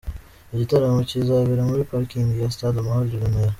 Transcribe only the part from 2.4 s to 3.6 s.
ya Stade Amahoro i Remera.